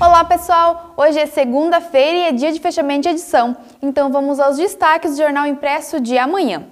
[0.00, 4.56] Olá pessoal, hoje é segunda-feira e é dia de fechamento de edição, então vamos aos
[4.56, 6.64] destaques do jornal impresso de amanhã.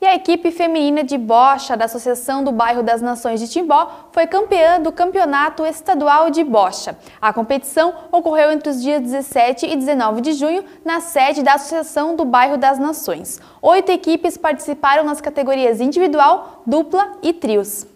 [0.00, 4.26] E a equipe feminina de bocha da Associação do Bairro das Nações de Timbó foi
[4.26, 6.98] campeã do Campeonato Estadual de Bocha.
[7.22, 12.16] A competição ocorreu entre os dias 17 e 19 de junho na sede da Associação
[12.16, 13.40] do Bairro das Nações.
[13.62, 17.86] Oito equipes participaram nas categorias individual, dupla e trios.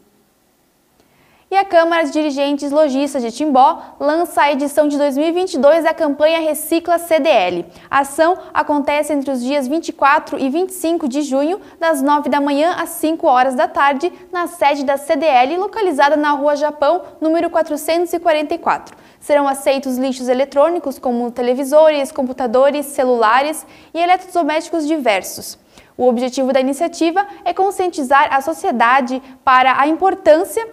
[1.52, 6.41] E a Câmara de Dirigentes Logistas de Timbó lança a edição de 2022 da campanha
[6.41, 7.66] Recicla CDL.
[7.91, 12.74] A ação acontece entre os dias 24 e 25 de junho, das 9 da manhã
[12.79, 18.96] às 5 horas da tarde, na sede da CDL, localizada na Rua Japão, número 444.
[19.21, 25.59] Serão aceitos lixos eletrônicos como televisores, computadores, celulares e eletrodomésticos diversos.
[25.98, 30.66] O objetivo da iniciativa é conscientizar a sociedade para a importância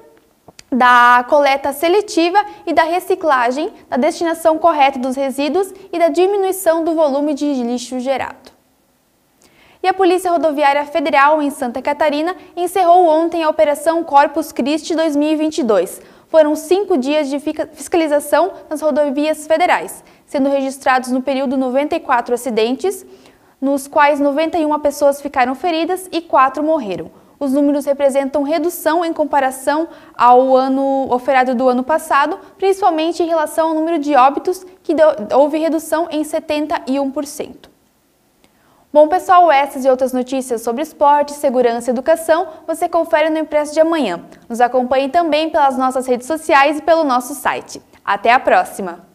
[0.72, 6.94] da coleta seletiva e da reciclagem, da destinação correta dos resíduos e da diminuição do
[6.94, 8.52] volume de lixo gerado.
[9.82, 16.02] E a Polícia Rodoviária Federal em Santa Catarina encerrou ontem a Operação Corpus Christi 2022.
[16.28, 23.06] Foram cinco dias de fiscalização nas rodovias federais, sendo registrados no período 94 acidentes,
[23.60, 29.88] nos quais 91 pessoas ficaram feridas e quatro morreram os números representam redução em comparação
[30.16, 34.94] ao ano ao feriado do ano passado, principalmente em relação ao número de óbitos, que
[34.94, 37.70] deu, houve redução em 71%.
[38.92, 43.72] Bom, pessoal, essas e outras notícias sobre esporte, segurança e educação você confere no Impresso
[43.72, 44.26] de amanhã.
[44.50, 47.80] Nos acompanhe também pelas nossas redes sociais e pelo nosso site.
[48.04, 49.09] Até a próxima!